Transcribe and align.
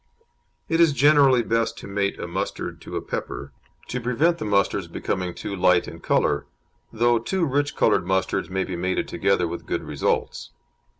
It 0.67 0.79
is 0.81 0.93
generally 0.93 1.43
best 1.43 1.77
to 1.77 1.87
mate 1.87 2.19
a 2.19 2.25
mustard 2.27 2.81
to 2.81 2.95
a 2.95 3.03
pepper, 3.03 3.53
to 3.89 4.01
prevent 4.01 4.39
the 4.39 4.45
mustards 4.45 4.87
becoming 4.91 5.35
too 5.35 5.55
light 5.55 5.87
in 5.87 5.99
colour, 5.99 6.47
though 6.91 7.19
two 7.19 7.45
rich 7.45 7.75
coloured 7.75 8.07
mustards 8.07 8.49
may 8.49 8.63
be 8.63 8.75
mated 8.75 9.07
together 9.07 9.47
with 9.47 9.67
good 9.67 9.83
results. 9.83 10.53